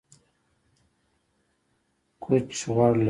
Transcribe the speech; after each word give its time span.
کوچ 2.23 2.47
غوړ 2.73 2.93
لري 2.93 2.99